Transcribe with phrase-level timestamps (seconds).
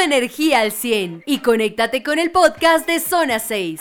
[0.00, 3.80] energía al 100 y conéctate con el podcast de Zona 6.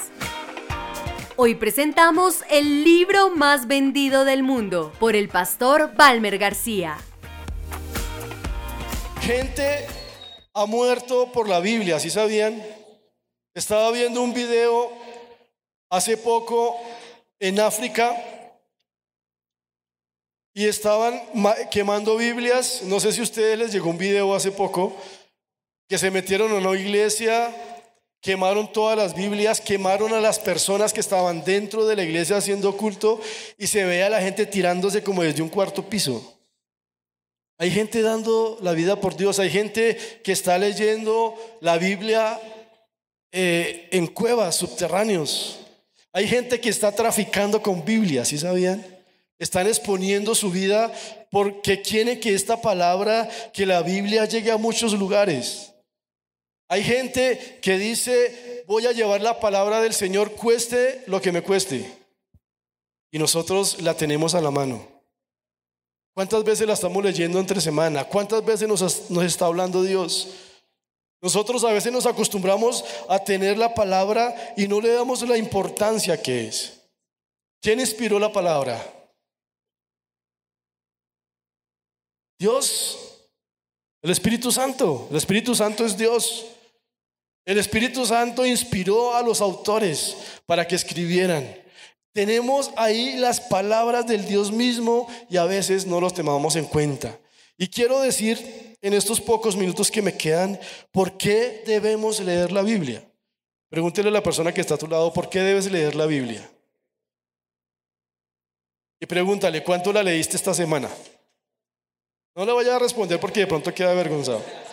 [1.38, 6.98] Hoy presentamos el libro más vendido del mundo por el pastor Balmer García.
[9.22, 9.88] Gente
[10.54, 12.62] ha muerto por la Biblia, ¿sí sabían?
[13.54, 14.92] Estaba viendo un video
[15.90, 16.78] hace poco
[17.40, 18.16] en África
[20.54, 21.22] y estaban
[21.72, 22.82] quemando Biblias.
[22.84, 24.98] No sé si a ustedes les llegó un video hace poco
[25.90, 27.54] que se metieron en una iglesia,
[28.22, 32.78] quemaron todas las Biblias, quemaron a las personas que estaban dentro de la iglesia haciendo
[32.78, 33.20] culto
[33.58, 36.38] y se veía a la gente tirándose como desde un cuarto piso.
[37.58, 42.40] Hay gente dando la vida por Dios, hay gente que está leyendo la Biblia
[43.32, 45.60] eh, en cuevas subterráneos.
[46.14, 48.86] Hay gente que está traficando con Biblias, ¿sí sabían?
[49.40, 50.92] Están exponiendo su vida
[51.32, 55.74] porque quieren que esta palabra, que la Biblia llegue a muchos lugares.
[56.72, 61.42] Hay gente que dice, voy a llevar la palabra del Señor, cueste lo que me
[61.42, 61.92] cueste.
[63.12, 64.88] Y nosotros la tenemos a la mano.
[66.14, 68.04] ¿Cuántas veces la estamos leyendo entre semana?
[68.04, 70.28] ¿Cuántas veces nos, está hablando Dios?
[71.22, 76.22] Nosotros a veces nos acostumbramos a tener la palabra y no le damos la importancia
[76.22, 76.82] que es.
[77.62, 78.80] ¿Quién inspiró la palabra?
[82.38, 82.98] Dios,
[84.04, 85.08] el Espíritu Santo.
[85.10, 86.46] El Espíritu Santo es Dios.
[87.50, 91.52] El Espíritu Santo inspiró a los autores para que escribieran.
[92.14, 97.18] Tenemos ahí las palabras del Dios mismo y a veces no los tomamos en cuenta.
[97.58, 100.60] Y quiero decir en estos pocos minutos que me quedan,
[100.92, 103.04] ¿por qué debemos leer la Biblia?
[103.68, 106.48] Pregúntele a la persona que está a tu lado, ¿por qué debes leer la Biblia?
[109.00, 110.88] Y pregúntale, ¿cuánto la leíste esta semana?
[112.36, 114.69] No le vaya a responder porque de pronto queda avergonzado.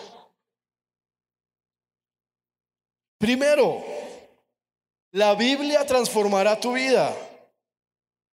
[3.17, 3.83] Primero,
[5.11, 7.15] la Biblia transformará tu vida.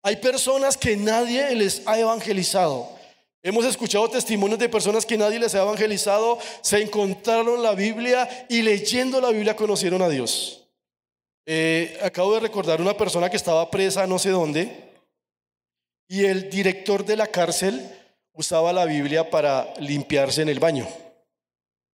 [0.01, 2.89] Hay personas que nadie les ha evangelizado.
[3.41, 8.61] Hemos escuchado testimonios de personas que nadie les ha evangelizado, se encontraron la Biblia y
[8.61, 10.65] leyendo la Biblia conocieron a Dios.
[11.45, 14.93] Eh, acabo de recordar una persona que estaba presa no sé dónde
[16.07, 17.85] y el director de la cárcel
[18.31, 20.87] usaba la Biblia para limpiarse en el baño.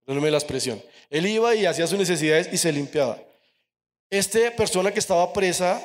[0.06, 0.82] No me la expresión.
[1.09, 3.18] Él iba y hacía sus necesidades y se limpiaba.
[4.09, 5.81] Esta persona que estaba presa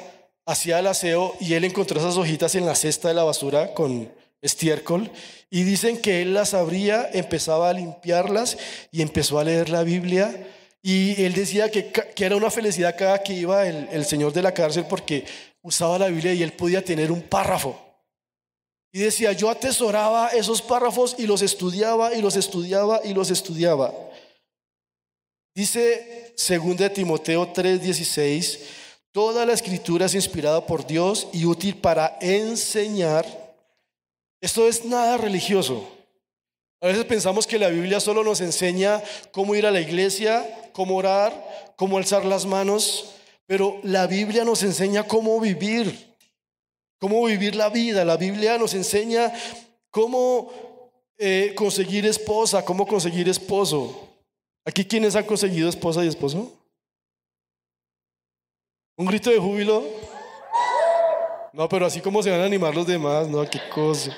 [0.46, 4.10] hacía el aseo y él encontró esas hojitas en la cesta de la basura con
[4.42, 5.10] estiércol
[5.50, 8.58] y dicen que él las abría, empezaba a limpiarlas
[8.90, 10.48] y empezó a leer la Biblia
[10.82, 14.52] y él decía que, era una felicidad cada que iba el, el señor de la
[14.52, 15.24] cárcel porque
[15.62, 17.80] usaba la Biblia y él podía tener un párrafo.
[18.92, 23.92] Y decía, yo atesoraba esos párrafos y los estudiaba y los estudiaba y los estudiaba.
[25.54, 28.58] Dice 2 Timoteo 3:16,
[29.14, 33.24] Toda la escritura es inspirada por Dios y útil para enseñar.
[34.40, 35.88] Esto es nada religioso.
[36.80, 39.00] A veces pensamos que la Biblia solo nos enseña
[39.30, 43.10] cómo ir a la iglesia, cómo orar, cómo alzar las manos,
[43.46, 46.16] pero la Biblia nos enseña cómo vivir,
[46.98, 48.04] cómo vivir la vida.
[48.04, 49.32] La Biblia nos enseña
[49.90, 50.50] cómo
[51.18, 54.13] eh, conseguir esposa, cómo conseguir esposo.
[54.64, 56.52] ¿Aquí quiénes han conseguido esposa y esposo?
[58.96, 59.84] ¿Un grito de júbilo?
[61.52, 64.16] No, pero así como se van a animar los demás, no, qué cosa.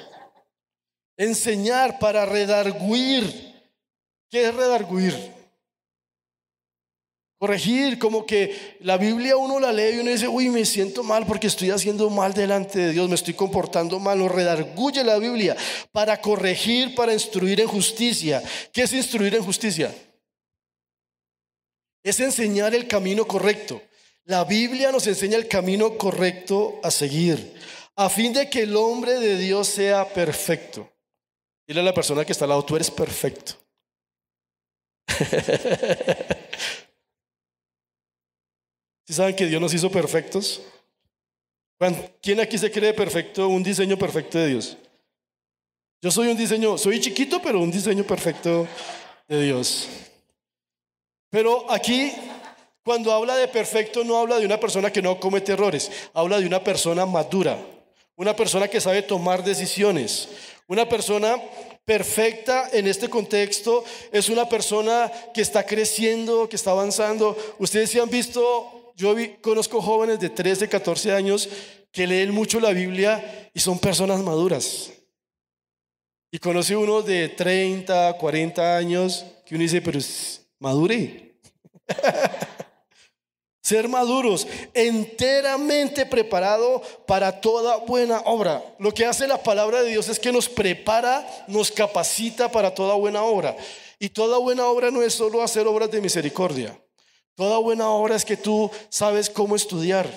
[1.17, 3.55] Enseñar para redarguir.
[4.31, 5.15] ¿Qué es redarguir?
[7.39, 11.27] Corregir, como que la Biblia uno la lee y uno dice, uy, me siento mal
[11.27, 14.21] porque estoy haciendo mal delante de Dios, me estoy comportando mal.
[14.23, 15.57] O redarguye la Biblia
[15.93, 18.43] para corregir, para instruir en justicia.
[18.73, 19.95] ¿Qué es instruir en justicia?
[22.07, 23.83] Es enseñar el camino correcto.
[24.27, 27.55] La Biblia nos enseña el camino correcto a seguir,
[27.97, 30.89] a fin de que el hombre de Dios sea perfecto.
[31.67, 33.55] Dile a la persona que está al lado, tú eres perfecto.
[39.05, 40.63] ¿Sí saben que Dios nos hizo perfectos?
[42.23, 44.77] ¿Quién aquí se cree perfecto, un diseño perfecto de Dios?
[46.01, 48.69] Yo soy un diseño, soy chiquito, pero un diseño perfecto
[49.27, 49.89] de Dios.
[51.31, 52.13] Pero aquí
[52.83, 56.47] cuando habla de perfecto no habla de una persona que no comete errores, habla de
[56.47, 57.59] una persona madura,
[58.15, 60.29] una persona que sabe tomar decisiones,
[60.69, 61.37] una persona
[61.85, 67.37] perfecta en este contexto es una persona que está creciendo, que está avanzando.
[67.59, 71.49] Ustedes se han visto, yo conozco jóvenes de 13, 14 años
[71.93, 74.93] que leen mucho la Biblia y son personas maduras.
[76.33, 79.99] Y conocí uno de 30, 40 años que uno dice, pero
[80.59, 81.39] madure.
[83.63, 88.63] Ser maduros, enteramente preparado para toda buena obra.
[88.79, 92.95] Lo que hace la palabra de Dios es que nos prepara, nos capacita para toda
[92.95, 93.57] buena obra.
[93.99, 96.79] Y toda buena obra no es solo hacer obras de misericordia.
[97.35, 100.09] Toda buena obra es que tú sabes cómo estudiar.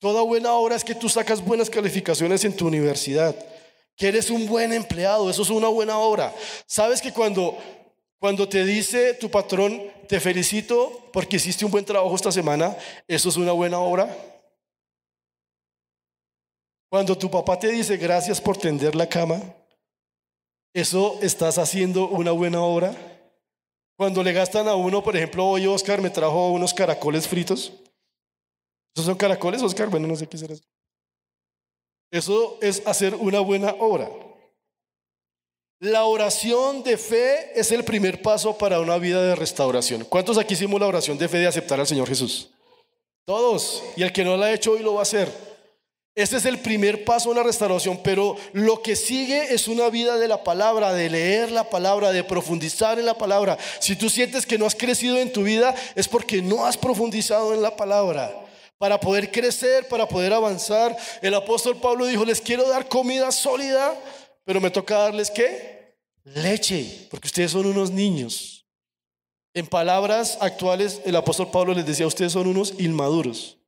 [0.00, 3.36] Toda buena obra es que tú sacas buenas calificaciones en tu universidad.
[3.96, 6.34] Que eres un buen empleado, eso es una buena obra.
[6.66, 7.56] Sabes que cuando
[8.20, 12.76] cuando te dice tu patrón, te felicito porque hiciste un buen trabajo esta semana,
[13.08, 14.14] ¿eso es una buena obra?
[16.90, 19.40] Cuando tu papá te dice gracias por tender la cama,
[20.74, 22.94] ¿eso estás haciendo una buena obra?
[23.96, 27.72] Cuando le gastan a uno, por ejemplo, hoy Oscar me trajo unos caracoles fritos.
[28.94, 29.88] ¿Esos son caracoles, Oscar?
[29.88, 30.64] Bueno, no sé qué será eso.
[32.10, 34.10] Eso es hacer una buena obra.
[35.80, 40.04] La oración de fe es el primer paso para una vida de restauración.
[40.04, 42.50] ¿Cuántos aquí hicimos la oración de fe de aceptar al Señor Jesús?
[43.24, 43.82] Todos.
[43.96, 45.32] Y el que no la ha hecho hoy lo va a hacer.
[46.14, 50.18] Este es el primer paso en la restauración, pero lo que sigue es una vida
[50.18, 53.56] de la palabra, de leer la palabra, de profundizar en la palabra.
[53.78, 57.54] Si tú sientes que no has crecido en tu vida, es porque no has profundizado
[57.54, 58.30] en la palabra.
[58.76, 63.94] Para poder crecer, para poder avanzar, el apóstol Pablo dijo, les quiero dar comida sólida
[64.44, 65.96] pero me toca darles qué?
[66.24, 68.66] Leche, porque ustedes son unos niños.
[69.52, 73.58] En palabras actuales, el apóstol Pablo les decía, ustedes son unos inmaduros.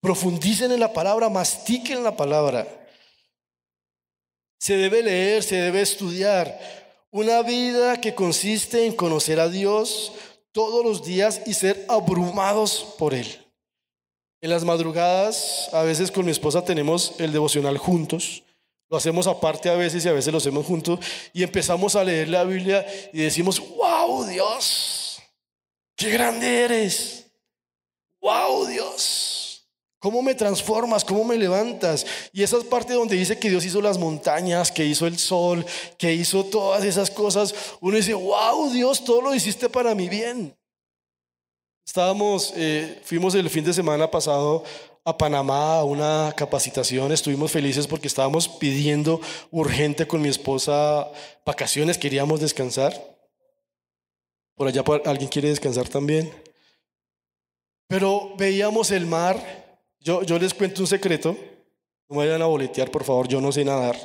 [0.00, 2.68] Profundicen en la palabra, mastiquen la palabra.
[4.58, 6.58] Se debe leer, se debe estudiar.
[7.10, 10.12] Una vida que consiste en conocer a Dios
[10.52, 13.26] todos los días y ser abrumados por Él.
[14.40, 18.44] En las madrugadas, a veces con mi esposa tenemos el devocional juntos.
[18.88, 21.00] Lo hacemos aparte a veces y a veces lo hacemos juntos
[21.32, 25.20] y empezamos a leer la Biblia y decimos, wow Dios,
[25.96, 27.26] qué grande eres.
[28.20, 32.06] Wow Dios, cómo me transformas, cómo me levantas.
[32.32, 35.64] Y esa es parte donde dice que Dios hizo las montañas, que hizo el sol,
[35.98, 37.54] que hizo todas esas cosas.
[37.80, 40.56] Uno dice, wow Dios, todo lo hiciste para mi bien.
[41.86, 44.64] Estábamos, eh, fuimos el fin de semana pasado
[45.04, 47.12] a Panamá a una capacitación.
[47.12, 49.20] Estuvimos felices porque estábamos pidiendo
[49.50, 51.10] urgente con mi esposa
[51.44, 52.92] vacaciones, queríamos descansar.
[54.54, 56.32] Por allá alguien quiere descansar también.
[57.88, 59.36] Pero veíamos el mar.
[60.00, 61.36] Yo, yo les cuento un secreto.
[62.08, 63.96] No me vayan a boletear, por favor, yo no sé nadar.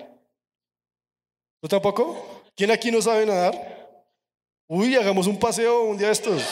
[1.61, 2.43] ¿Tú tampoco?
[2.55, 4.05] ¿Quién aquí no sabe nadar?
[4.67, 6.43] Uy, hagamos un paseo un día de estos.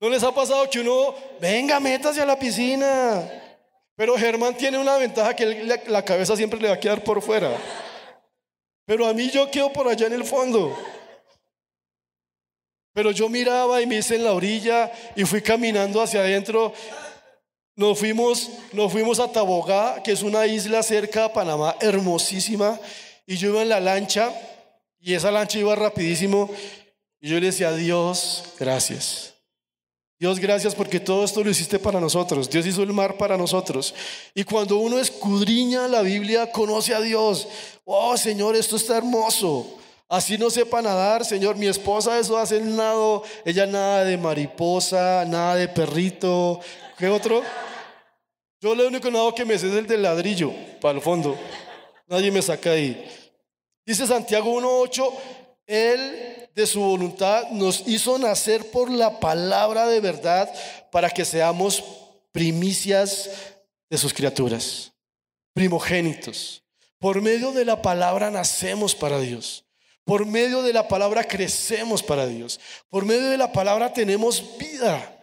[0.00, 3.28] ¿No les ha pasado que uno, venga, métase a la piscina?
[3.96, 5.46] Pero Germán tiene una ventaja que
[5.86, 7.56] la cabeza siempre le va a quedar por fuera.
[8.84, 10.76] Pero a mí yo quedo por allá en el fondo.
[12.92, 16.72] Pero yo miraba y me hice en la orilla y fui caminando hacia adentro.
[17.74, 22.80] Nos fuimos, nos fuimos a Tabogá, que es una isla cerca de Panamá, hermosísima.
[23.26, 24.32] Y yo iba en la lancha
[24.98, 26.50] y esa lancha iba rapidísimo.
[27.20, 29.35] Y yo le decía, Dios, gracias.
[30.18, 32.48] Dios, gracias porque todo esto lo hiciste para nosotros.
[32.48, 33.94] Dios hizo el mar para nosotros.
[34.34, 37.46] Y cuando uno escudriña la Biblia, conoce a Dios.
[37.84, 39.76] Oh, Señor, esto está hermoso.
[40.08, 41.56] Así no sepa nadar, Señor.
[41.56, 43.24] Mi esposa eso hace el nado.
[43.44, 46.60] Ella nada de mariposa, nada de perrito.
[46.96, 47.42] ¿Qué otro?
[48.58, 51.36] Yo lo único nado que me sé es el del ladrillo, para el fondo.
[52.06, 53.06] Nadie me saca ahí.
[53.84, 55.12] Dice Santiago 1.8,
[55.66, 60.50] Él de su voluntad nos hizo nacer por la palabra de verdad
[60.90, 61.84] para que seamos
[62.32, 63.30] primicias
[63.90, 64.90] de sus criaturas,
[65.52, 66.64] primogénitos.
[66.98, 69.66] Por medio de la palabra nacemos para Dios.
[70.04, 72.58] Por medio de la palabra crecemos para Dios.
[72.88, 75.15] Por medio de la palabra tenemos vida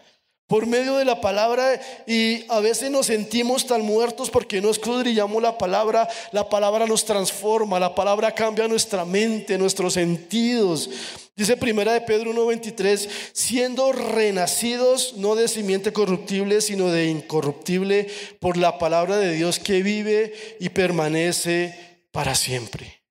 [0.53, 5.41] por medio de la palabra y a veces nos sentimos tan muertos porque no escudrillamos
[5.41, 10.91] la palabra, la palabra nos transforma, la palabra cambia nuestra mente, nuestros sentidos.
[11.35, 18.07] Dice primera de Pedro 1:23, siendo renacidos no de simiente corruptible, sino de incorruptible
[18.39, 21.73] por la palabra de Dios que vive y permanece
[22.11, 23.01] para siempre.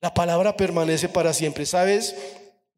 [0.00, 1.64] La palabra permanece para siempre.
[1.64, 2.16] ¿Sabes?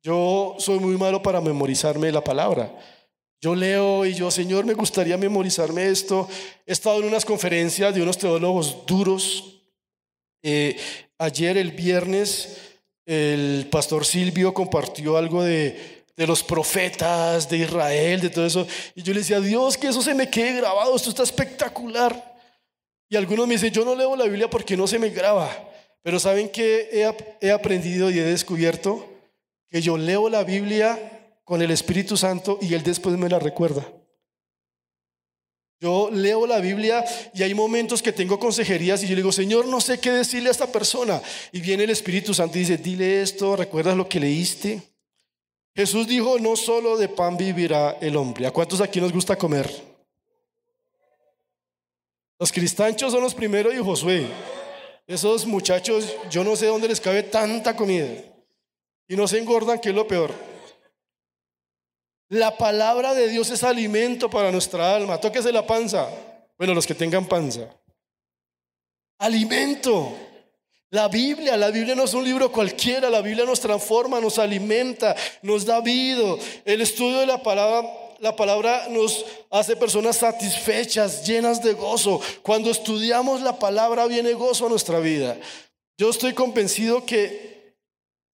[0.02, 2.70] Yo soy muy malo para memorizarme la palabra.
[3.42, 6.28] Yo leo y yo, Señor, me gustaría memorizarme esto.
[6.64, 9.64] He estado en unas conferencias de unos teólogos duros.
[10.44, 10.78] Eh,
[11.18, 18.46] ayer, el viernes, el pastor Silvio compartió algo de, los profetas de Israel, de todo
[18.46, 18.64] eso.
[18.94, 22.38] Y yo le decía, Dios, que eso se me quede grabado, esto está espectacular.
[23.08, 25.50] Y algunos me dicen, yo no leo la Biblia porque no se me graba.
[26.00, 26.88] Pero ¿saben qué
[27.40, 29.12] he aprendido y he descubierto?
[29.68, 31.21] Que yo leo la Biblia
[31.52, 33.86] con el Espíritu Santo y Él después me la recuerda.
[35.82, 37.04] Yo leo la Biblia
[37.34, 40.52] y hay momentos que tengo consejerías y yo digo, Señor, no sé qué decirle a
[40.52, 41.20] esta persona.
[41.52, 44.80] Y viene el Espíritu Santo y dice, dile esto, ¿recuerdas lo que leíste?
[45.76, 48.46] Jesús dijo, no solo de pan vivirá el hombre.
[48.46, 49.70] ¿A cuántos aquí nos gusta comer?
[52.38, 54.26] Los cristanchos son los primeros y Josué.
[55.06, 58.08] Esos muchachos, yo no sé dónde les cabe tanta comida.
[59.06, 60.51] Y no se engordan, que es lo peor.
[62.32, 65.20] La palabra de Dios es alimento para nuestra alma.
[65.20, 66.08] Tóquese la panza.
[66.56, 67.68] Bueno, los que tengan panza.
[69.18, 70.16] Alimento.
[70.88, 75.14] La Biblia, la Biblia no es un libro cualquiera, la Biblia nos transforma, nos alimenta,
[75.42, 76.36] nos da vida.
[76.64, 77.86] El estudio de la palabra,
[78.20, 82.18] la palabra nos hace personas satisfechas, llenas de gozo.
[82.40, 85.36] Cuando estudiamos la palabra viene gozo a nuestra vida.
[85.98, 87.51] Yo estoy convencido que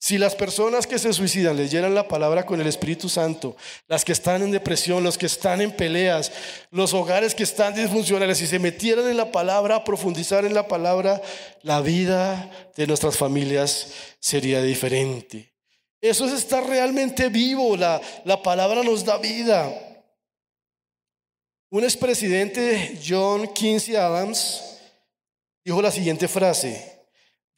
[0.00, 3.56] si las personas que se suicidan leyeran la palabra con el Espíritu Santo,
[3.88, 6.30] las que están en depresión, los que están en peleas,
[6.70, 11.20] los hogares que están disfuncionales, si se metieran en la palabra, profundizar en la palabra,
[11.62, 13.88] la vida de nuestras familias
[14.20, 15.52] sería diferente.
[16.00, 19.68] Eso es estar realmente vivo, la, la palabra nos da vida.
[21.70, 24.78] Un expresidente, John Quincy Adams,
[25.64, 26.97] dijo la siguiente frase.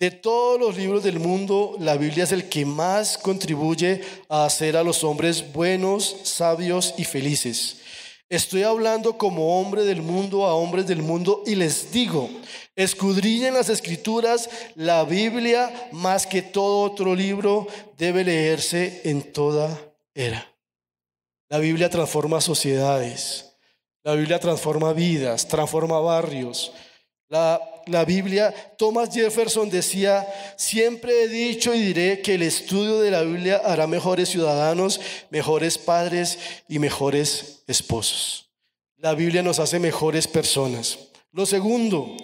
[0.01, 4.75] De todos los libros del mundo, la Biblia es el que más contribuye a hacer
[4.79, 7.83] a los hombres buenos, sabios y felices.
[8.31, 12.31] Estoy hablando como hombre del mundo a hombres del mundo y les digo,
[12.77, 17.67] escudriñen las escrituras, la Biblia más que todo otro libro
[17.99, 19.79] debe leerse en toda
[20.15, 20.51] era.
[21.51, 23.53] La Biblia transforma sociedades,
[24.03, 26.73] la Biblia transforma vidas, transforma barrios,
[27.31, 33.23] la, Biblia, Thomas Jefferson decía, siempre he dicho y diré que el estudio de la
[33.23, 38.51] Biblia hará mejores ciudadanos, mejores padres y mejores esposos.
[38.97, 40.99] La Biblia nos hace mejores personas.
[41.31, 42.17] Lo segundo,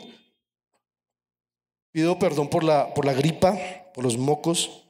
[1.93, 3.57] pido perdón por la, por la gripa,
[3.95, 4.83] por los mocos.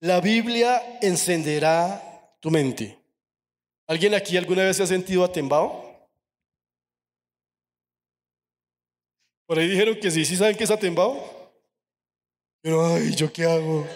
[0.00, 2.98] La Biblia encenderá tu mente.
[3.86, 5.81] ¿Alguien aquí alguna vez se ha sentido atembado?
[9.52, 11.52] Por ahí dijeron que sí, ¿sí saben qué es atembao?
[12.62, 13.86] Pero, ay, ¿yo qué hago?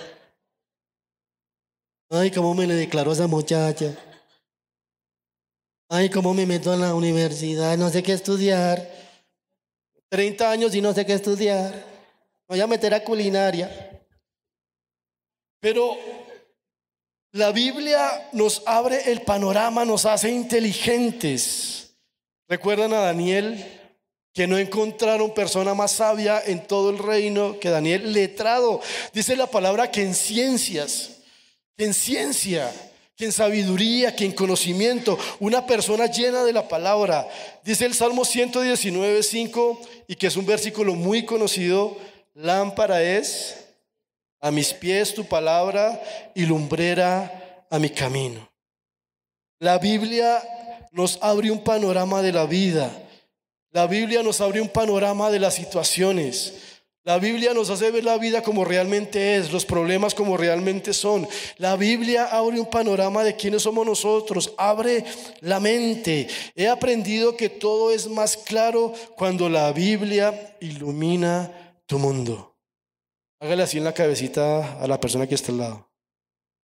[2.11, 3.97] Ay, ¿cómo me le declaró a esa muchacha?
[5.89, 7.75] Ay, ¿cómo me meto en la universidad?
[7.79, 8.87] No sé qué estudiar.
[10.11, 11.73] 30 años y no sé qué estudiar.
[12.47, 14.05] voy a meter a culinaria.
[15.59, 15.97] Pero
[17.33, 21.97] la Biblia nos abre el panorama, nos hace inteligentes.
[22.47, 23.86] ¿Recuerdan a Daniel?
[24.37, 28.83] Que no encontraron persona más sabia en todo el reino que Daniel, letrado.
[29.15, 31.23] Dice la palabra que en ciencias,
[31.75, 32.71] que en ciencia,
[33.17, 37.27] que en sabiduría, que en conocimiento, una persona llena de la palabra.
[37.65, 41.97] Dice el Salmo 119, 5, y que es un versículo muy conocido,
[42.35, 43.57] lámpara es
[44.43, 45.99] a mis pies tu palabra
[46.35, 48.47] y lumbrera a mi camino.
[49.61, 50.43] La Biblia
[50.93, 53.05] nos abre un panorama de la vida
[53.77, 56.55] la Biblia nos abre un panorama de las situaciones.
[57.05, 61.29] La Biblia nos hace ver la vida como realmente es, los problemas como realmente son.
[61.59, 65.05] La Biblia abre un panorama de quiénes somos nosotros, abre
[65.43, 66.27] la mente.
[66.55, 72.57] He aprendido que todo es más claro cuando la Biblia ilumina tu mundo.
[73.41, 75.91] Hágale así en la cabecita a la persona que está al lado.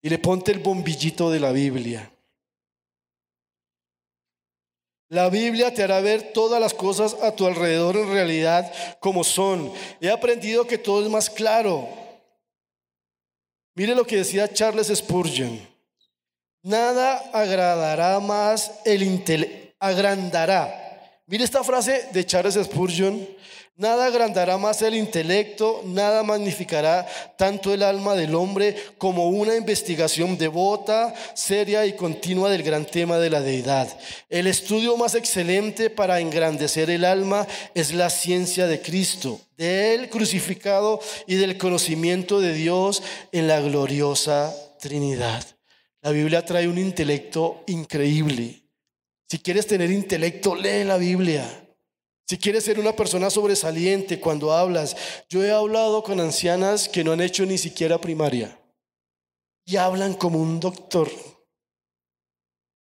[0.03, 2.13] Y le ponte el bombillito de la Biblia.
[5.11, 9.73] La Biblia te hará ver todas las cosas a tu alrededor en realidad como son.
[10.01, 11.89] He aprendido que todo es más claro.
[13.75, 15.67] Mire lo que decía Charles Spurgeon.
[16.63, 21.23] Nada agradará más el intelecto, agrandará.
[21.27, 23.27] Mire esta frase de Charles Spurgeon.
[23.79, 27.07] Nada agrandará más el intelecto, nada magnificará
[27.37, 33.19] tanto el alma del hombre como una investigación devota, seria y continua del gran tema
[33.19, 33.89] de la deidad.
[34.29, 40.09] El estudio más excelente para engrandecer el alma es la ciencia de Cristo, de Él
[40.09, 45.45] crucificado y del conocimiento de Dios en la gloriosa Trinidad.
[46.03, 48.61] La Biblia trae un intelecto increíble.
[49.29, 51.68] Si quieres tener intelecto, lee la Biblia.
[52.29, 54.95] Si quieres ser una persona sobresaliente cuando hablas,
[55.31, 58.59] yo he hablado con ancianas que no han hecho ni siquiera primaria
[59.65, 61.11] y hablan como un doctor.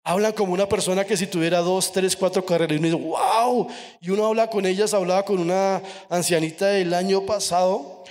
[0.04, 3.68] Hablan como una persona que si tuviera dos, tres, cuatro carreras y uno dice, wow.
[4.02, 8.04] Y uno habla con ellas, hablaba con una ancianita del año pasado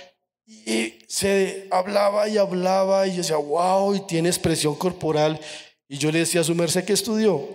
[0.45, 5.39] Y se hablaba y hablaba y yo decía, wow, y tiene expresión corporal.
[5.87, 7.47] Y yo le decía a su merced que estudió.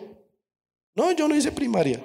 [0.94, 2.04] No, yo no hice primaria,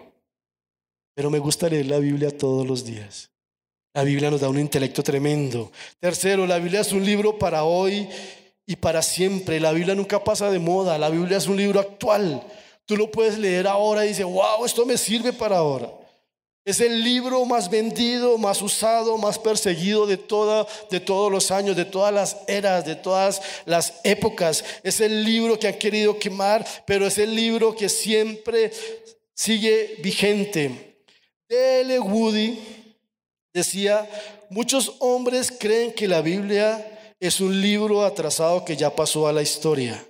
[1.18, 3.32] pero me gusta leer la Biblia todos los días.
[3.96, 5.72] La Biblia nos da un intelecto tremendo.
[6.00, 8.08] Tercero, la Biblia es un libro para hoy
[8.68, 9.60] y para siempre.
[9.60, 11.00] La Biblia nunca pasa de moda.
[11.00, 12.44] La Biblia es un libro actual.
[12.86, 15.90] Tú lo puedes leer ahora y dices, wow, esto me sirve para ahora.
[16.64, 21.76] Es el libro más vendido, más usado, más perseguido de, toda, de todos los años,
[21.76, 24.64] de todas las eras, de todas las épocas.
[24.84, 28.72] Es el libro que han querido quemar, pero es el libro que siempre
[29.34, 30.88] sigue vigente.
[31.50, 32.00] D.L.
[32.00, 32.60] Woody
[33.54, 34.08] decía,
[34.50, 39.42] muchos hombres creen que la Biblia es un libro atrasado que ya pasó a la
[39.42, 40.04] historia.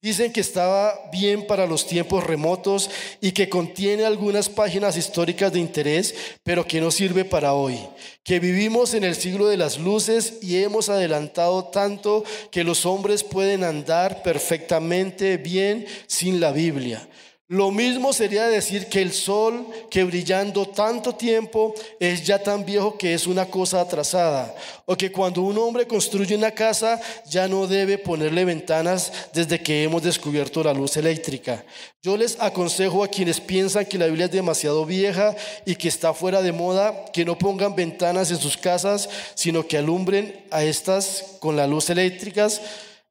[0.00, 5.60] Dicen que estaba bien para los tiempos remotos y que contiene algunas páginas históricas de
[5.60, 7.78] interés, pero que no sirve para hoy.
[8.24, 13.22] Que vivimos en el siglo de las luces y hemos adelantado tanto que los hombres
[13.22, 17.08] pueden andar perfectamente bien sin la Biblia.
[17.52, 22.96] Lo mismo sería decir que el sol, que brillando tanto tiempo, es ya tan viejo
[22.96, 24.54] que es una cosa atrasada.
[24.86, 29.82] O que cuando un hombre construye una casa, ya no debe ponerle ventanas desde que
[29.82, 31.62] hemos descubierto la luz eléctrica.
[32.02, 36.14] Yo les aconsejo a quienes piensan que la Biblia es demasiado vieja y que está
[36.14, 41.36] fuera de moda, que no pongan ventanas en sus casas, sino que alumbren a estas
[41.38, 42.62] con la luz eléctricas,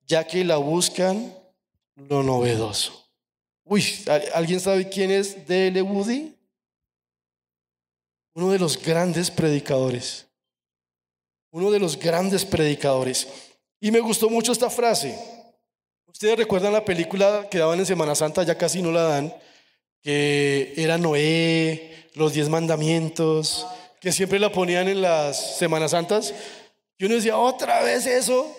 [0.07, 1.31] ya que la buscan
[1.95, 3.00] lo novedoso.
[3.63, 3.85] Uy,
[4.33, 5.81] ¿alguien sabe quién es D.L.
[5.81, 6.35] Woody?
[8.33, 10.25] Uno de los grandes predicadores.
[11.51, 13.27] Uno de los grandes predicadores.
[13.79, 15.17] Y me gustó mucho esta frase.
[16.05, 19.33] Ustedes recuerdan la película que daban en Semana Santa, ya casi no la dan,
[20.01, 23.65] que era Noé, los diez mandamientos,
[23.99, 26.33] que siempre la ponían en las Semanas Santas.
[26.97, 28.55] Y uno decía, otra vez eso.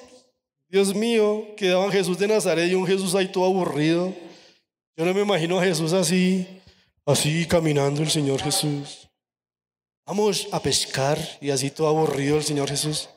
[0.69, 4.15] Dios mío, que daban Jesús de Nazaret y un Jesús ahí todo aburrido.
[4.97, 6.47] Yo no me imagino a Jesús así,
[7.07, 9.09] así caminando el Señor Jesús.
[10.05, 13.09] Vamos a pescar y así todo aburrido el Señor Jesús.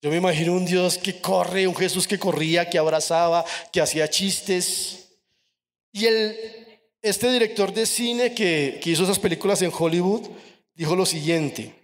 [0.00, 4.08] Yo me imagino un Dios que corre, un Jesús que corría, que abrazaba, que hacía
[4.08, 5.08] chistes.
[5.92, 6.36] Y el,
[7.02, 10.28] este director de cine que, que hizo esas películas en Hollywood
[10.74, 11.74] dijo lo siguiente.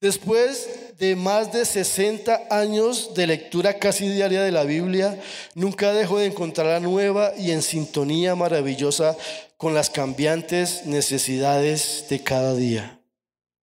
[0.00, 5.20] Después de más de 60 años de lectura casi diaria de la Biblia,
[5.54, 9.14] nunca dejo de encontrarla nueva y en sintonía maravillosa
[9.58, 12.98] con las cambiantes necesidades de cada día.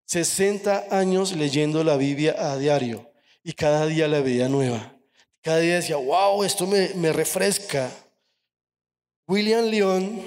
[0.05, 3.11] 60 años leyendo la Biblia a diario
[3.43, 4.95] y cada día la veía nueva.
[5.41, 7.91] Cada día decía, wow, esto me, me refresca.
[9.27, 10.21] William León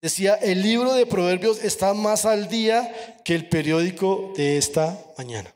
[0.00, 5.52] Decía, el libro de Proverbios está más al día que el periódico de esta mañana.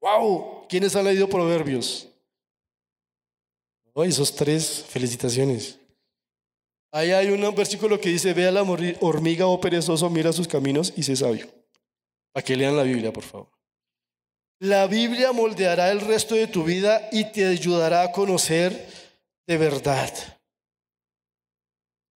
[0.00, 0.66] ¡Wow!
[0.68, 2.08] ¿Quiénes han leído Proverbios?
[3.94, 5.78] Oh, esos tres, felicitaciones.
[6.92, 10.46] Ahí hay un versículo que dice, ve a la hormiga o oh perezoso, mira sus
[10.46, 11.48] caminos y sé sabio.
[12.32, 13.48] Para que lean la Biblia, por favor.
[14.60, 18.88] La Biblia moldeará el resto de tu vida y te ayudará a conocer
[19.46, 20.12] de verdad.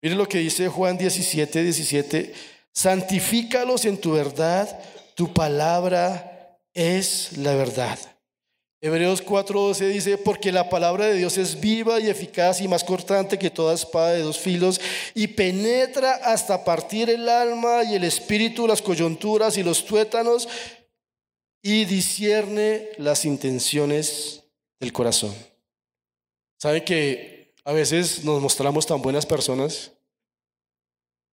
[0.03, 2.35] Mire lo que dice Juan 17, 17.
[2.73, 4.81] Santifícalos en tu verdad,
[5.15, 7.99] tu palabra es la verdad.
[8.83, 13.39] Hebreos 4:12 dice, porque la palabra de Dios es viva y eficaz y más cortante
[13.39, 14.81] que toda espada de dos filos
[15.15, 20.49] y penetra hasta partir el alma y el espíritu, las coyunturas y los tuétanos
[21.61, 24.45] y discierne las intenciones
[24.79, 25.35] del corazón.
[26.57, 27.40] ¿Saben que
[27.71, 29.93] a veces nos mostramos tan buenas personas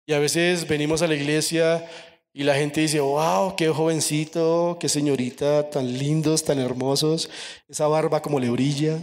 [0.05, 1.89] y a veces venimos a la iglesia
[2.33, 7.29] y la gente dice, wow, qué jovencito, qué señorita, tan lindos, tan hermosos,
[7.69, 8.99] esa barba como le brilla.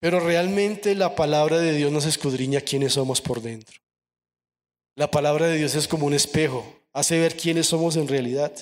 [0.00, 3.78] Pero realmente la palabra de Dios nos escudriña quiénes somos por dentro.
[4.96, 8.54] La palabra de Dios es como un espejo, hace ver quiénes somos en realidad.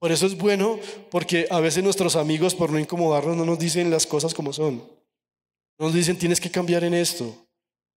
[0.00, 0.80] Por eso es bueno,
[1.12, 4.97] porque a veces nuestros amigos, por no incomodarnos, no nos dicen las cosas como son.
[5.78, 7.46] Nos dicen, tienes que cambiar en esto.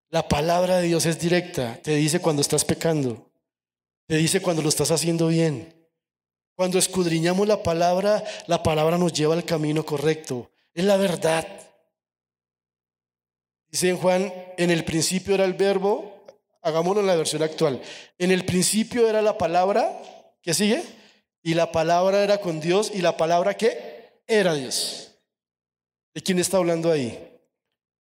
[0.09, 1.79] La palabra de Dios es directa.
[1.81, 3.31] Te dice cuando estás pecando.
[4.07, 5.73] Te dice cuando lo estás haciendo bien.
[6.55, 10.51] Cuando escudriñamos la palabra, la palabra nos lleva al camino correcto.
[10.73, 11.47] Es la verdad.
[13.69, 16.25] Dice en Juan, en el principio era el verbo,
[16.61, 17.81] hagámoslo en la versión actual.
[18.17, 19.97] En el principio era la palabra,
[20.41, 20.83] ¿qué sigue?
[21.41, 24.21] Y la palabra era con Dios y la palabra ¿qué?
[24.27, 25.15] Era Dios.
[26.13, 27.30] ¿De quién está hablando ahí?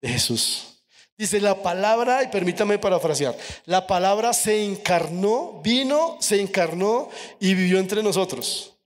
[0.01, 0.77] De Jesús.
[1.17, 7.79] Dice la palabra, y permítame parafrasear, la palabra se encarnó, vino, se encarnó y vivió
[7.79, 8.77] entre nosotros.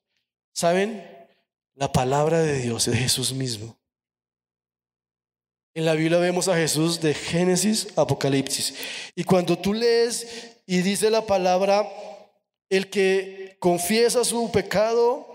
[0.54, 1.06] ¿Saben?
[1.76, 3.78] La palabra de Dios es Jesús mismo.
[5.74, 8.76] En la Biblia vemos a Jesús de Génesis, Apocalipsis.
[9.16, 11.90] Y cuando tú lees y dice la palabra,
[12.70, 15.31] el que confiesa su pecado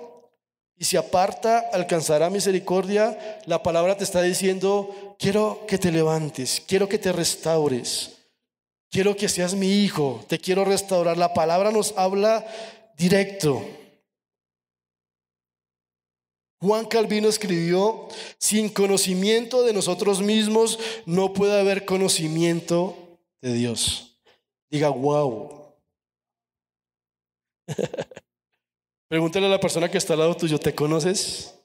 [0.79, 6.89] y se aparta alcanzará misericordia, la palabra te está diciendo, quiero que te levantes, quiero
[6.89, 8.19] que te restaures,
[8.91, 11.17] quiero que seas mi hijo, te quiero restaurar.
[11.17, 12.47] La palabra nos habla
[12.97, 13.65] directo.
[16.59, 18.09] Juan Calvino escribió,
[18.39, 24.19] sin conocimiento de nosotros mismos no puede haber conocimiento de Dios.
[24.71, 25.75] Diga, wow.
[29.09, 31.57] Pregúntale a la persona que está al lado tuyo, ¿te conoces?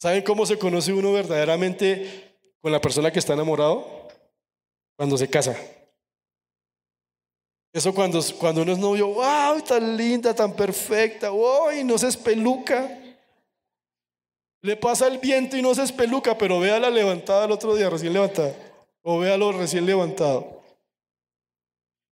[0.00, 4.08] ¿Saben cómo se conoce uno verdaderamente con la persona que está enamorado?
[4.96, 5.56] Cuando se casa.
[7.72, 12.08] Eso cuando, cuando uno es novio, wow, tan linda, tan perfecta, wow, y no se
[12.08, 12.98] espeluca.
[14.62, 17.90] Le pasa el viento y no se espeluca, pero vea la levantada el otro día,
[17.90, 18.54] recién levantada.
[19.02, 20.57] O véalo recién levantado.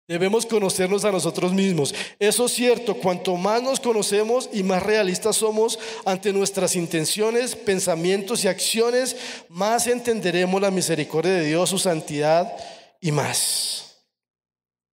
[0.06, 1.94] Debemos conocernos a nosotros mismos.
[2.18, 8.44] Eso es cierto, cuanto más nos conocemos y más realistas somos ante nuestras intenciones, pensamientos
[8.44, 9.16] y acciones,
[9.48, 12.54] más entenderemos la misericordia de Dios, su santidad
[13.00, 14.02] y más.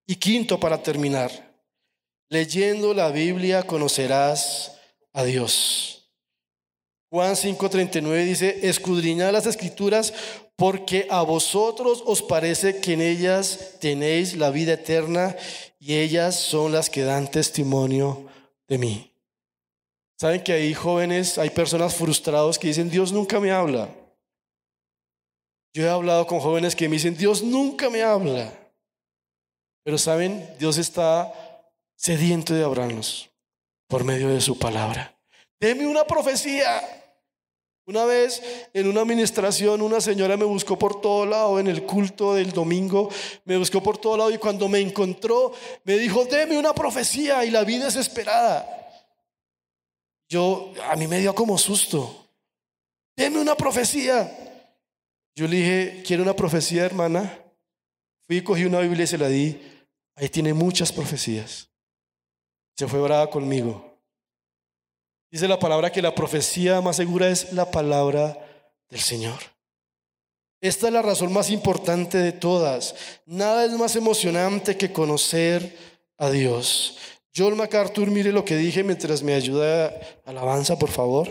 [0.07, 1.29] Y quinto, para terminar,
[2.29, 4.77] leyendo la Biblia conocerás
[5.11, 6.00] a Dios.
[7.11, 10.13] Juan 5:39 dice, escudriñad las escrituras
[10.55, 15.35] porque a vosotros os parece que en ellas tenéis la vida eterna
[15.77, 18.27] y ellas son las que dan testimonio
[18.69, 19.11] de mí.
[20.17, 23.89] ¿Saben que hay jóvenes, hay personas frustrados que dicen, Dios nunca me habla?
[25.73, 28.53] Yo he hablado con jóvenes que me dicen, Dios nunca me habla.
[29.83, 31.33] Pero saben, Dios está
[31.97, 33.29] sediento de hablarnos
[33.89, 35.13] por medio de su palabra.
[35.59, 37.00] Deme una profecía.
[37.85, 38.41] Una vez
[38.73, 43.09] en una administración una señora me buscó por todo lado en el culto del domingo,
[43.45, 45.51] me buscó por todo lado y cuando me encontró
[45.83, 48.77] me dijo, deme una profecía y la vi desesperada.
[50.29, 52.29] Yo, a mí me dio como susto,
[53.15, 54.31] deme una profecía.
[55.35, 57.39] Yo le dije, ¿quiere una profecía hermana?
[58.27, 59.59] Fui y cogí una Biblia y se la di.
[60.15, 61.69] Ahí tiene muchas profecías.
[62.77, 63.90] Se fue brava conmigo.
[65.31, 68.37] Dice la palabra que la profecía más segura es la palabra
[68.89, 69.39] del Señor.
[70.59, 72.93] Esta es la razón más importante de todas.
[73.25, 75.75] Nada es más emocionante que conocer
[76.17, 76.97] a Dios.
[77.35, 81.29] John MacArthur, mire lo que dije mientras me ayuda alabanza, por favor.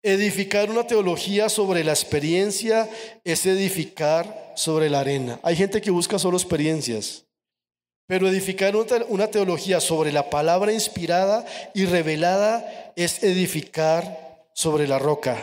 [0.00, 2.88] Edificar una teología sobre la experiencia
[3.24, 5.40] es edificar sobre la arena.
[5.42, 7.23] Hay gente que busca solo experiencias,
[8.06, 8.74] pero edificar
[9.08, 15.36] una teología sobre la palabra inspirada y revelada es edificar sobre la roca.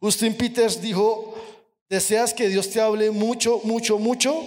[0.00, 1.34] Justin Peters dijo,
[1.88, 4.44] ¿deseas que Dios te hable mucho, mucho, mucho?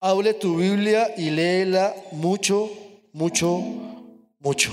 [0.00, 2.70] Hable tu Biblia y léela mucho,
[3.12, 3.58] mucho,
[4.38, 4.72] mucho.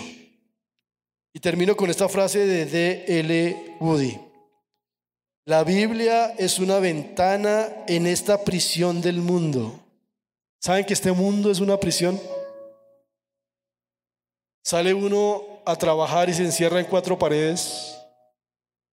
[1.33, 3.77] Y termino con esta frase de D.L.
[3.79, 4.19] Woody.
[5.45, 9.82] La Biblia es una ventana en esta prisión del mundo.
[10.63, 12.17] ¿Saben que este mundo es una prisión?
[14.63, 17.99] Sale uno a trabajar y se encierra en cuatro paredes.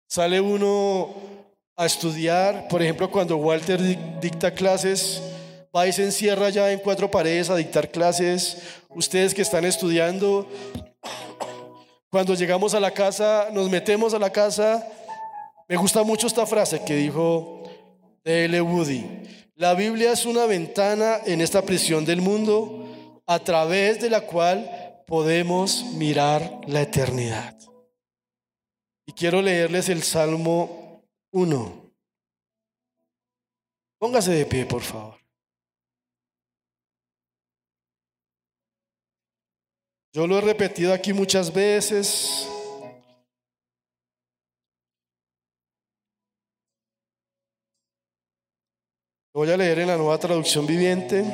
[0.09, 1.15] Sale uno
[1.77, 3.81] a estudiar, por ejemplo, cuando Walter
[4.21, 5.23] dicta clases,
[5.75, 8.63] va y se encierra ya en cuatro paredes a dictar clases.
[8.89, 10.49] Ustedes que están estudiando,
[12.11, 14.85] cuando llegamos a la casa, nos metemos a la casa.
[15.69, 17.63] Me gusta mucho esta frase que dijo
[18.25, 18.61] L.
[18.61, 19.50] Woody.
[19.61, 25.03] La Biblia es una ventana en esta prisión del mundo a través de la cual
[25.07, 27.59] podemos mirar la eternidad.
[29.05, 31.93] Y quiero leerles el Salmo 1.
[33.99, 35.21] Póngase de pie, por favor.
[40.15, 42.50] Yo lo he repetido aquí muchas veces.
[49.33, 51.25] Voy a leer en la nueva traducción viviente.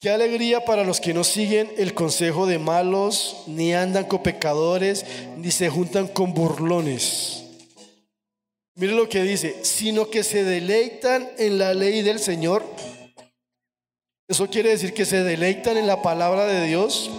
[0.00, 5.06] Qué alegría para los que no siguen el consejo de malos, ni andan con pecadores,
[5.36, 7.44] ni se juntan con burlones.
[8.76, 12.64] Mire lo que dice, sino que se deleitan en la ley del Señor
[14.26, 17.10] eso quiere decir que se deleitan en la palabra de Dios,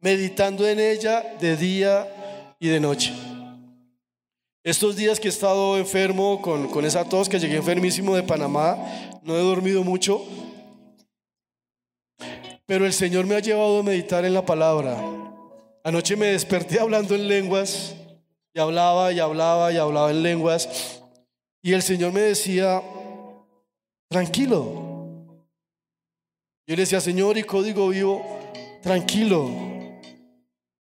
[0.00, 3.14] meditando en ella de día y de noche.
[4.66, 8.76] Estos días que he estado enfermo con, con esa tos, que llegué enfermísimo de Panamá,
[9.22, 10.24] no he dormido mucho.
[12.66, 15.00] pero el Señor me ha llevado a meditar en la palabra.
[15.84, 17.94] Anoche me desperté hablando en lenguas
[18.52, 21.00] y hablaba y hablaba y hablaba en lenguas
[21.62, 22.82] y el Señor me decía,
[24.08, 24.64] tranquilo.
[26.66, 28.20] Yo le decía, Señor, y código vivo,
[28.82, 29.75] tranquilo.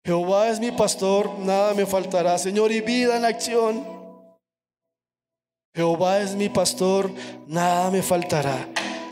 [0.05, 2.37] Jehová es mi pastor, nada me faltará.
[2.37, 3.85] Señor, y vida en acción.
[5.75, 7.11] Jehová es mi pastor,
[7.47, 8.69] nada me faltará.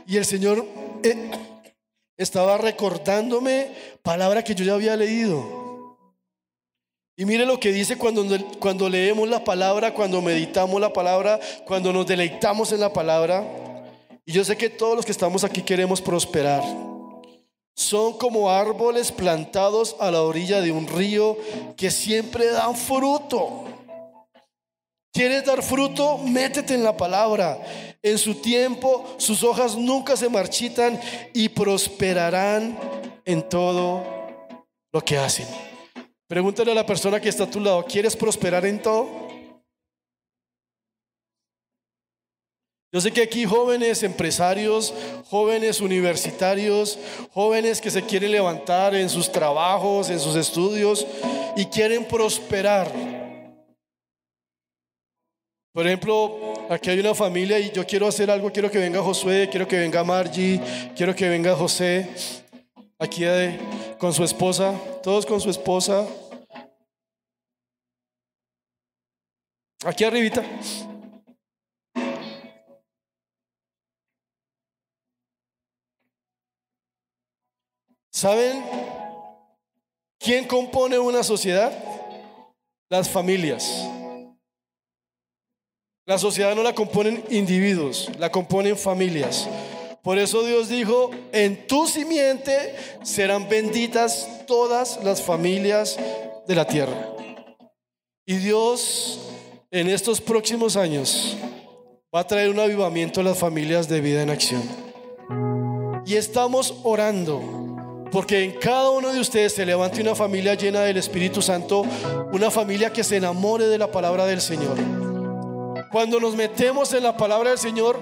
[0.07, 0.67] Y el Señor
[1.03, 1.31] eh,
[2.17, 3.71] estaba recordándome
[4.03, 5.97] palabra que yo ya había leído.
[7.17, 8.25] Y mire lo que dice cuando,
[8.59, 13.45] cuando leemos la palabra, cuando meditamos la palabra, cuando nos deleitamos en la palabra.
[14.27, 16.63] Y yo sé que todos los que estamos aquí queremos prosperar.
[17.75, 21.37] Son como árboles plantados a la orilla de un río
[21.77, 23.65] que siempre dan fruto.
[25.13, 26.19] ¿Quieres dar fruto?
[26.19, 27.61] Métete en la palabra.
[28.03, 31.01] En su tiempo sus hojas nunca se marchitan
[31.35, 32.79] y prosperarán
[33.25, 34.05] en todo
[34.93, 35.47] lo que hacen.
[36.27, 39.22] Pregúntale a la persona que está a tu lado, ¿quieres prosperar en todo?
[42.93, 44.93] Yo sé que aquí jóvenes empresarios,
[45.31, 46.99] jóvenes universitarios,
[47.33, 51.07] jóvenes que se quieren levantar en sus trabajos, en sus estudios
[51.57, 52.93] y quieren prosperar.
[55.73, 59.49] Por ejemplo, aquí hay una familia y yo quiero hacer algo, quiero que venga Josué,
[59.51, 60.61] quiero que venga Margie,
[60.95, 62.11] quiero que venga José,
[62.99, 63.25] aquí
[63.99, 66.07] con su esposa, todos con su esposa.
[69.83, 70.45] Aquí arribita.
[78.13, 78.63] ¿Saben
[80.19, 81.73] quién compone una sociedad?
[82.91, 83.89] Las familias.
[86.05, 89.49] La sociedad no la componen individuos, la componen familias.
[90.03, 95.99] Por eso Dios dijo, en tu simiente serán benditas todas las familias
[96.47, 97.09] de la tierra.
[98.27, 99.21] Y Dios
[99.71, 101.37] en estos próximos años
[102.15, 104.63] va a traer un avivamiento a las familias de vida en acción.
[106.05, 107.72] Y estamos orando
[108.13, 111.85] porque en cada uno de ustedes se levante una familia llena del Espíritu Santo,
[112.33, 114.77] una familia que se enamore de la palabra del Señor
[115.93, 118.01] cuando nos metemos en la palabra del Señor,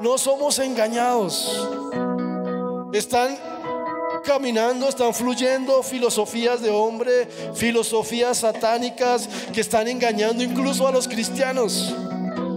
[0.00, 1.68] no somos engañados.
[2.92, 3.38] Están
[4.24, 11.94] caminando, están fluyendo filosofías de hombre, filosofías satánicas que están engañando incluso a los cristianos.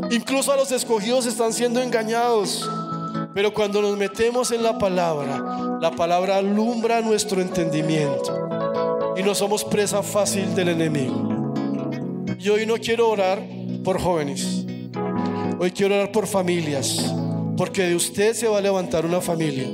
[0.10, 2.68] Incluso a los escogidos están siendo engañados.
[3.36, 8.50] Pero cuando nos metemos en la palabra, la palabra alumbra nuestro entendimiento
[9.18, 11.54] y no somos presa fácil del enemigo.
[12.40, 13.42] Y hoy no quiero orar
[13.84, 14.66] por jóvenes.
[15.60, 17.14] Hoy quiero orar por familias,
[17.58, 19.68] porque de usted se va a levantar una familia.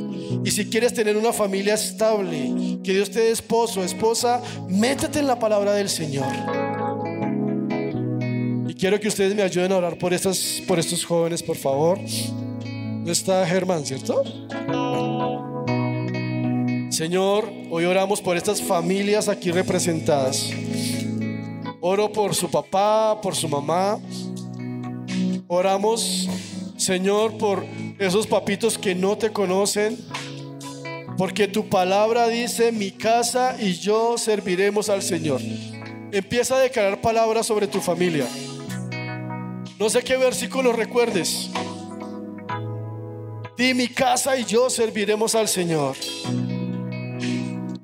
[0.43, 5.27] Y si quieres tener una familia estable, que Dios te dé esposo, esposa, métete en
[5.27, 6.27] la palabra del Señor.
[8.67, 11.99] Y quiero que ustedes me ayuden a orar por, estas, por estos jóvenes, por favor.
[12.65, 14.23] No está Germán, ¿cierto?
[17.01, 20.51] Señor, hoy oramos por estas familias aquí representadas.
[21.79, 23.97] Oro por su papá, por su mamá.
[25.47, 26.29] Oramos,
[26.77, 27.65] Señor, por
[27.97, 29.97] esos papitos que no te conocen.
[31.17, 35.41] Porque tu palabra dice, mi casa y yo serviremos al Señor.
[36.11, 38.27] Empieza a declarar palabras sobre tu familia.
[39.79, 41.49] No sé qué versículo recuerdes.
[43.57, 45.95] Di mi casa y yo serviremos al Señor.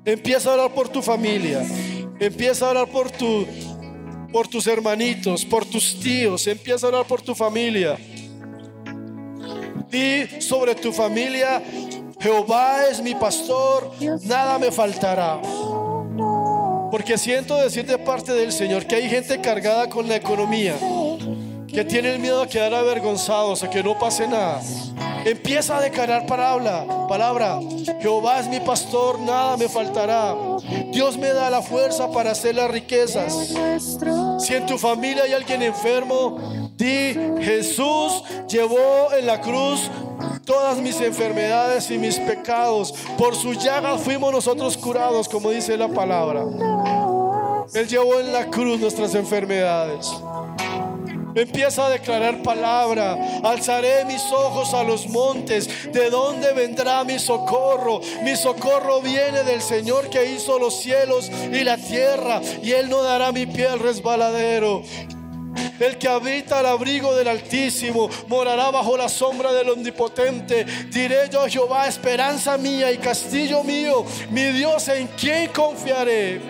[0.08, 1.62] Empieza a orar por tu familia.
[2.18, 3.46] Empieza a orar por tu
[4.32, 7.98] por tus hermanitos, por tus tíos, empieza a orar por tu familia.
[9.90, 11.62] Di sobre tu familia,
[12.20, 13.92] Jehová es mi pastor,
[14.24, 15.40] nada me faltará.
[16.90, 20.74] Porque siento decir de parte del Señor que hay gente cargada con la economía,
[21.68, 24.62] que tiene el miedo a quedar avergonzados, a que no pase nada.
[25.24, 27.60] Empieza a declarar palabra, palabra.
[28.00, 30.34] Jehová es mi pastor, nada me faltará.
[30.92, 33.54] Dios me da la fuerza para hacer las riquezas.
[34.38, 39.90] Si en tu familia hay alguien enfermo, di, Jesús llevó en la cruz
[40.44, 42.94] todas mis enfermedades y mis pecados.
[43.16, 46.44] Por su llaga fuimos nosotros curados, como dice la palabra.
[47.74, 50.10] Él llevó en la cruz nuestras enfermedades.
[51.40, 53.16] Empieza a declarar palabra.
[53.44, 55.92] Alzaré mis ojos a los montes.
[55.92, 58.00] ¿De dónde vendrá mi socorro?
[58.22, 62.40] Mi socorro viene del Señor que hizo los cielos y la tierra.
[62.62, 64.82] Y Él no dará mi pie al resbaladero.
[65.78, 70.64] El que habita al abrigo del Altísimo morará bajo la sombra del Omnipotente.
[70.90, 76.40] Diré yo, Jehová, esperanza mía y castillo mío, mi Dios en quien confiaré.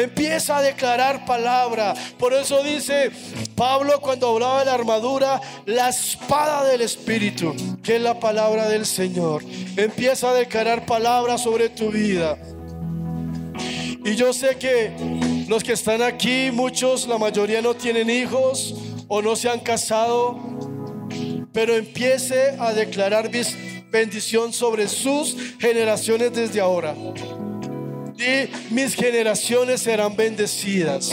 [0.00, 1.94] Empieza a declarar palabra.
[2.18, 3.10] Por eso dice
[3.54, 8.86] Pablo cuando hablaba de la armadura, la espada del Espíritu, que es la palabra del
[8.86, 9.44] Señor.
[9.76, 12.38] Empieza a declarar palabra sobre tu vida.
[14.02, 14.92] Y yo sé que
[15.46, 18.74] los que están aquí, muchos, la mayoría no tienen hijos
[19.08, 20.40] o no se han casado,
[21.52, 23.30] pero empiece a declarar
[23.90, 26.94] bendición sobre sus generaciones desde ahora.
[28.20, 31.10] Y mis generaciones serán bendecidas.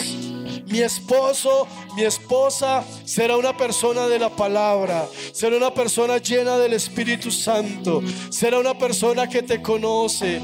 [0.68, 1.66] Mi esposo,
[1.96, 8.04] mi esposa será una persona de la palabra, será una persona llena del Espíritu Santo,
[8.30, 10.42] será una persona que te conoce,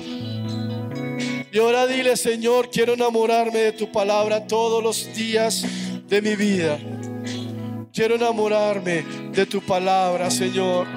[1.54, 5.63] y ahora dile, Señor, quiero enamorarme de tu palabra todos los días
[6.08, 6.80] de mi vida.
[7.93, 10.88] Quiero enamorarme de tu palabra, Señor.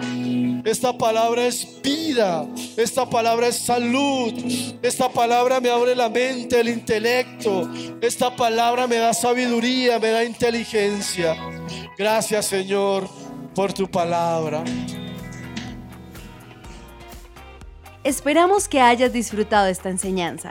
[0.66, 2.44] Esta palabra es vida,
[2.76, 4.34] esta palabra es salud,
[4.82, 10.24] esta palabra me abre la mente, el intelecto, esta palabra me da sabiduría, me da
[10.24, 11.36] inteligencia.
[11.96, 13.08] Gracias Señor
[13.54, 14.64] por tu palabra.
[18.02, 20.50] Esperamos que hayas disfrutado esta enseñanza.